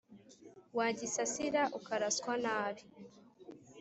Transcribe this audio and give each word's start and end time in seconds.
Wagisasira 0.77 1.61
ukaraswa 1.77 2.33
nabi 2.43 2.83